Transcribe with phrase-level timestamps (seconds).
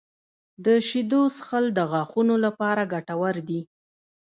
[0.65, 3.61] •د شیدو څښل د غاښونو لپاره ګټور دي.